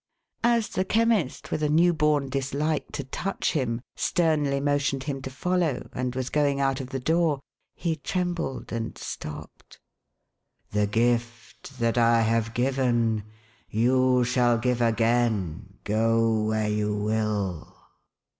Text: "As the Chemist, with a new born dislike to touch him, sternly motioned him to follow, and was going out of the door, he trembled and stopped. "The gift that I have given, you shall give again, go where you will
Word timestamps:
"As 0.57 0.69
the 0.69 0.83
Chemist, 0.83 1.51
with 1.51 1.61
a 1.61 1.69
new 1.69 1.93
born 1.93 2.27
dislike 2.27 2.91
to 2.93 3.03
touch 3.03 3.51
him, 3.53 3.81
sternly 3.95 4.59
motioned 4.59 5.03
him 5.03 5.21
to 5.21 5.29
follow, 5.29 5.91
and 5.93 6.15
was 6.15 6.31
going 6.31 6.59
out 6.59 6.81
of 6.81 6.89
the 6.89 6.99
door, 6.99 7.39
he 7.75 7.97
trembled 7.97 8.71
and 8.71 8.97
stopped. 8.97 9.79
"The 10.71 10.87
gift 10.87 11.77
that 11.77 11.99
I 11.99 12.21
have 12.21 12.55
given, 12.55 13.25
you 13.69 14.23
shall 14.23 14.57
give 14.57 14.81
again, 14.81 15.75
go 15.85 16.45
where 16.45 16.67
you 16.67 16.95
will 16.95 17.77